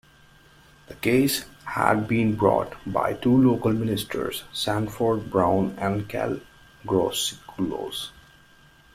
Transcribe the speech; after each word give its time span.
The 0.87 0.95
case 0.95 1.45
had 1.63 2.07
been 2.07 2.35
brought 2.35 2.73
by 2.91 3.13
two 3.13 3.37
local 3.37 3.71
ministers, 3.71 4.45
Sanford 4.51 5.29
Brown 5.29 5.75
and 5.77 6.09
Kel 6.09 6.39
Groseclose. 6.87 8.09